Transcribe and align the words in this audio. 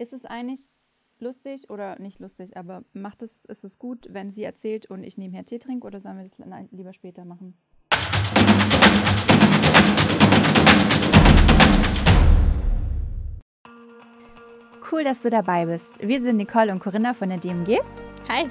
Ist 0.00 0.14
es 0.14 0.24
eigentlich 0.24 0.72
lustig 1.18 1.68
oder 1.68 1.98
nicht 2.00 2.20
lustig, 2.20 2.56
aber 2.56 2.84
macht 2.94 3.20
es, 3.20 3.44
ist 3.44 3.64
es 3.64 3.78
gut, 3.78 4.06
wenn 4.08 4.30
sie 4.30 4.42
erzählt 4.42 4.86
und 4.86 5.04
ich 5.04 5.18
nebenher 5.18 5.44
Tee 5.44 5.58
trinke 5.58 5.86
oder 5.86 6.00
sollen 6.00 6.16
wir 6.16 6.24
das 6.24 6.32
lieber 6.70 6.94
später 6.94 7.26
machen? 7.26 7.52
Cool, 14.90 15.04
dass 15.04 15.20
du 15.20 15.28
dabei 15.28 15.66
bist. 15.66 16.00
Wir 16.00 16.22
sind 16.22 16.38
Nicole 16.38 16.72
und 16.72 16.78
Corinna 16.78 17.12
von 17.12 17.28
der 17.28 17.36
DMG. 17.36 17.76
Hi. 18.26 18.48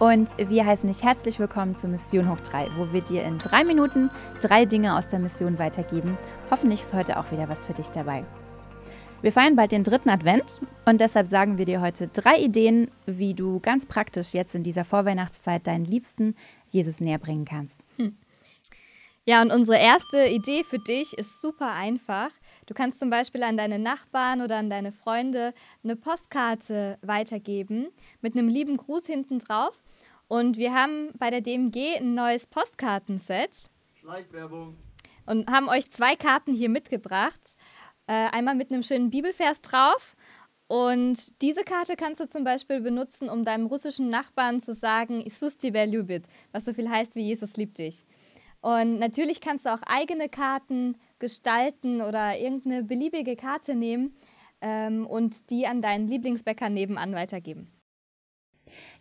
Und 0.00 0.36
wir 0.38 0.66
heißen 0.66 0.88
dich 0.88 1.04
herzlich 1.04 1.38
willkommen 1.38 1.76
zur 1.76 1.90
Mission 1.90 2.28
Hoch 2.28 2.40
3, 2.40 2.66
wo 2.76 2.92
wir 2.92 3.02
dir 3.02 3.22
in 3.22 3.38
drei 3.38 3.62
Minuten 3.62 4.10
drei 4.40 4.64
Dinge 4.64 4.96
aus 4.96 5.06
der 5.06 5.20
Mission 5.20 5.60
weitergeben. 5.60 6.18
Hoffentlich 6.50 6.80
ist 6.80 6.94
heute 6.94 7.16
auch 7.16 7.30
wieder 7.30 7.48
was 7.48 7.64
für 7.64 7.74
dich 7.74 7.90
dabei. 7.90 8.24
Wir 9.22 9.32
feiern 9.32 9.54
bald 9.54 9.72
den 9.72 9.84
dritten 9.84 10.08
Advent 10.08 10.62
und 10.86 11.02
deshalb 11.02 11.26
sagen 11.26 11.58
wir 11.58 11.66
dir 11.66 11.82
heute 11.82 12.08
drei 12.08 12.38
Ideen, 12.38 12.90
wie 13.04 13.34
du 13.34 13.60
ganz 13.60 13.84
praktisch 13.84 14.32
jetzt 14.32 14.54
in 14.54 14.62
dieser 14.62 14.86
Vorweihnachtszeit 14.86 15.66
deinen 15.66 15.84
Liebsten 15.84 16.34
Jesus 16.70 17.02
näher 17.02 17.18
bringen 17.18 17.44
kannst. 17.44 17.84
Hm. 17.98 18.16
Ja, 19.26 19.42
und 19.42 19.52
unsere 19.52 19.78
erste 19.78 20.26
Idee 20.26 20.64
für 20.64 20.78
dich 20.78 21.12
ist 21.18 21.42
super 21.42 21.70
einfach. 21.72 22.30
Du 22.64 22.72
kannst 22.72 22.98
zum 22.98 23.10
Beispiel 23.10 23.42
an 23.42 23.58
deine 23.58 23.78
Nachbarn 23.78 24.40
oder 24.40 24.56
an 24.56 24.70
deine 24.70 24.92
Freunde 24.92 25.52
eine 25.84 25.96
Postkarte 25.96 26.98
weitergeben 27.02 27.88
mit 28.22 28.34
einem 28.34 28.48
lieben 28.48 28.78
Gruß 28.78 29.04
hinten 29.04 29.38
drauf. 29.38 29.78
Und 30.28 30.56
wir 30.56 30.72
haben 30.72 31.10
bei 31.18 31.28
der 31.28 31.42
DMG 31.42 31.96
ein 31.98 32.14
neues 32.14 32.46
Postkartenset. 32.46 33.70
Schleichwerbung. 34.00 34.78
Und 35.26 35.50
haben 35.50 35.68
euch 35.68 35.90
zwei 35.90 36.16
Karten 36.16 36.54
hier 36.54 36.70
mitgebracht 36.70 37.56
Äh, 38.07 38.29
einmal 38.31 38.55
mit 38.55 38.71
einem 38.71 38.83
schönen 38.83 39.09
Bibelvers 39.09 39.61
drauf. 39.61 40.15
Und 40.67 41.41
diese 41.41 41.63
Karte 41.63 41.95
kannst 41.95 42.19
du 42.19 42.27
zum 42.27 42.43
Beispiel 42.43 42.81
benutzen, 42.81 43.29
um 43.29 43.45
deinem 43.45 43.67
russischen 43.67 44.09
Nachbarn 44.09 44.61
zu 44.61 44.73
sagen, 44.73 45.21
Isus 45.21 45.57
тебя 45.57 45.85
любит, 45.85 46.25
was 46.51 46.65
so 46.65 46.73
viel 46.73 46.89
heißt 46.89 47.15
wie 47.15 47.21
Jesus 47.21 47.55
liebt 47.55 47.77
dich. 47.77 48.05
Und 48.61 48.97
natürlich 48.97 49.41
kannst 49.41 49.65
du 49.65 49.73
auch 49.73 49.81
eigene 49.85 50.27
Karten 50.27 50.97
gestalten 51.19 52.01
oder 52.01 52.35
irgendeine 52.37 52.83
beliebige 52.83 53.35
Karte 53.35 53.75
nehmen 53.75 54.15
ähm, 54.59 55.05
und 55.05 55.51
die 55.51 55.67
an 55.67 55.83
deinen 55.83 56.07
Lieblingsbäcker 56.07 56.69
nebenan 56.69 57.13
weitergeben. 57.13 57.71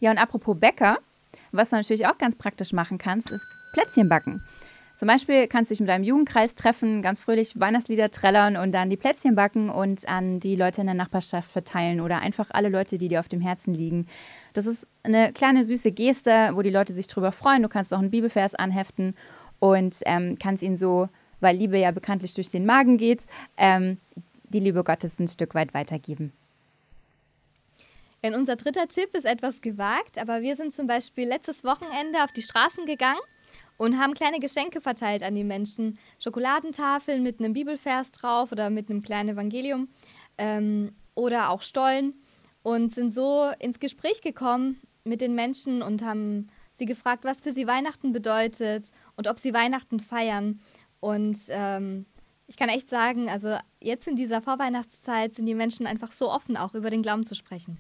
Ja, 0.01 0.11
und 0.11 0.19
apropos 0.19 0.61
Bäcker, 0.61 0.99
was 1.51 1.71
du 1.71 1.77
natürlich 1.77 2.07
auch 2.07 2.19
ganz 2.19 2.37
praktisch 2.37 2.75
machen 2.75 2.99
kannst, 2.99 3.31
ist 3.31 3.47
Plätzchen 3.73 4.11
backen. 4.11 4.43
Zum 5.00 5.08
Beispiel 5.08 5.48
kannst 5.48 5.72
du 5.72 5.76
dich 5.76 5.80
mit 5.80 5.88
deinem 5.88 6.04
Jugendkreis 6.04 6.56
treffen, 6.56 7.02
ganz 7.02 7.22
fröhlich 7.22 7.58
Weihnachtslieder 7.58 8.12
trällern 8.12 8.58
und 8.58 8.74
dann 8.74 8.90
die 8.90 8.98
Plätzchen 8.98 9.34
backen 9.34 9.70
und 9.70 10.06
an 10.10 10.42
die 10.42 10.58
Leute 10.58 10.82
in 10.82 10.88
der 10.88 10.94
Nachbarschaft 10.94 11.50
verteilen 11.50 12.02
oder 12.02 12.20
einfach 12.20 12.50
alle 12.52 12.68
Leute, 12.68 12.98
die 12.98 13.08
dir 13.08 13.22
auf 13.22 13.30
dem 13.30 13.40
Herzen 13.40 13.74
liegen. 13.74 14.08
Das 14.52 14.66
ist 14.66 14.88
eine 15.04 15.32
kleine 15.32 15.64
süße 15.64 15.94
Geste, 15.94 16.50
wo 16.52 16.64
die 16.64 16.70
Leute 16.70 16.94
sich 16.94 17.08
drüber 17.08 17.32
freuen. 17.32 17.64
Du 17.64 17.70
kannst 17.70 17.94
auch 17.94 18.00
einen 18.00 18.12
Bibelvers 18.12 18.56
anheften 18.56 19.16
und 19.60 20.00
ähm, 20.06 20.38
kannst 20.38 20.64
ihn 20.64 20.76
so, 20.76 21.08
weil 21.40 21.56
Liebe 21.56 21.78
ja 21.78 21.92
bekanntlich 21.92 22.34
durch 22.34 22.50
den 22.50 22.66
Magen 22.66 22.98
geht, 22.98 23.26
ähm, 23.56 24.00
die 24.50 24.60
Liebe 24.60 24.84
Gottes 24.84 25.18
ein 25.18 25.30
Stück 25.30 25.56
weit 25.56 25.74
weitergeben. 25.74 26.34
Und 28.22 28.36
unser 28.36 28.58
dritter 28.58 28.90
Tipp 28.90 29.16
ist 29.16 29.26
etwas 29.26 29.62
gewagt, 29.62 30.20
aber 30.20 30.42
wir 30.42 30.58
sind 30.58 30.76
zum 30.76 30.88
Beispiel 30.88 31.26
letztes 31.26 31.64
Wochenende 31.64 32.22
auf 32.22 32.34
die 32.34 32.42
Straßen 32.42 32.86
gegangen 32.86 33.22
und 33.78 33.98
haben 33.98 34.14
kleine 34.14 34.40
Geschenke 34.40 34.82
verteilt 34.82 35.24
an 35.24 35.36
die 35.36 35.44
Menschen. 35.44 35.98
Schokoladentafeln 36.20 37.24
mit 37.24 37.40
einem 37.40 37.54
Bibelvers 37.54 38.12
drauf 38.12 38.52
oder 38.52 38.70
mit 38.70 38.90
einem 38.90 39.02
kleinen 39.02 39.30
Evangelium 39.30 39.88
ähm, 40.38 40.92
oder 41.16 41.50
auch 41.50 41.62
Stollen 41.62 42.18
und 42.64 42.94
sind 42.94 43.12
so 43.12 43.52
ins 43.60 43.80
Gespräch 43.80 44.22
gekommen 44.22 44.82
mit 45.04 45.22
den 45.22 45.34
Menschen 45.34 45.82
und 45.82 46.04
haben 46.04 46.48
sie 46.72 46.86
gefragt, 46.86 47.24
was 47.24 47.42
für 47.42 47.52
sie 47.52 47.68
Weihnachten 47.68 48.12
bedeutet 48.12 48.92
und 49.16 49.28
ob 49.28 49.40
sie 49.40 49.54
Weihnachten 49.54 50.00
feiern. 50.00 50.60
Und 51.00 51.40
ähm, 51.50 52.06
ich 52.48 52.58
kann 52.58 52.70
echt 52.70 52.90
sagen, 52.90 53.30
also 53.30 53.58
jetzt 53.80 54.08
in 54.08 54.16
dieser 54.16 54.42
Vorweihnachtszeit 54.42 55.36
sind 55.36 55.46
die 55.46 55.56
Menschen 55.56 55.86
einfach 55.86 56.12
so 56.12 56.32
offen, 56.32 56.58
auch 56.58 56.74
über 56.74 56.90
den 56.90 57.04
Glauben 57.04 57.26
zu 57.26 57.36
sprechen. 57.36 57.78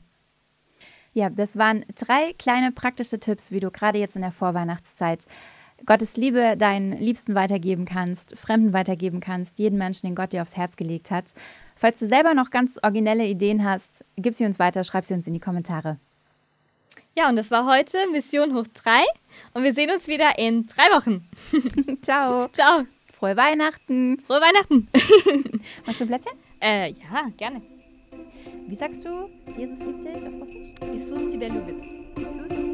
Ja, 1.13 1.29
das 1.29 1.57
waren 1.57 1.85
drei 1.95 2.33
kleine 2.33 2.71
praktische 2.71 3.19
Tipps, 3.19 3.51
wie 3.51 3.59
du 3.59 3.71
gerade 3.71 3.97
jetzt 3.97 4.15
in 4.15 4.21
der 4.21 4.31
Vorweihnachtszeit 4.31 5.25
Gottes 5.85 6.17
Liebe 6.17 6.55
deinen 6.57 6.97
Liebsten 6.97 7.35
weitergeben 7.35 7.85
kannst, 7.85 8.37
Fremden 8.37 8.73
weitergeben 8.73 9.19
kannst, 9.19 9.59
jeden 9.59 9.77
Menschen, 9.77 10.07
den 10.07 10.15
Gott 10.15 10.33
dir 10.33 10.41
aufs 10.41 10.57
Herz 10.57 10.75
gelegt 10.75 11.11
hat. 11.11 11.33
Falls 11.75 11.99
du 11.99 12.05
selber 12.05 12.33
noch 12.33 12.49
ganz 12.49 12.79
originelle 12.81 13.25
Ideen 13.25 13.63
hast, 13.63 14.03
gib 14.17 14.35
sie 14.35 14.45
uns 14.45 14.59
weiter, 14.59 14.83
schreib 14.83 15.05
sie 15.05 15.13
uns 15.13 15.27
in 15.27 15.33
die 15.33 15.39
Kommentare. 15.39 15.97
Ja, 17.15 17.27
und 17.27 17.35
das 17.35 17.51
war 17.51 17.65
heute 17.65 17.97
Mission 18.11 18.53
hoch 18.55 18.67
3 18.73 19.03
und 19.53 19.63
wir 19.63 19.73
sehen 19.73 19.89
uns 19.91 20.07
wieder 20.07 20.37
in 20.37 20.65
drei 20.67 20.83
Wochen. 20.95 21.27
Ciao. 22.01 22.47
Ciao. 22.49 22.85
Frohe 23.19 23.35
Weihnachten. 23.35 24.17
Frohe 24.25 24.39
Weihnachten. 24.39 24.87
Machst 25.85 25.99
du 25.99 26.05
ein 26.05 26.07
Plätzchen? 26.07 26.33
Äh, 26.61 26.91
ja, 26.91 27.27
gerne. 27.35 27.61
Wie 28.67 28.75
sagst 28.75 29.03
du, 29.03 29.09
Jesus 29.57 29.83
liebt 29.83 30.05
dich 30.05 30.25
auf 30.25 30.33
Russisch? 30.39 30.93
Jesus 30.93 31.29
die 31.29 31.37
Belubit. 31.37 31.75
Jesus 32.15 32.68